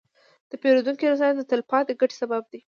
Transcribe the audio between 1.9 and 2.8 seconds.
ګټې سبب کېږي.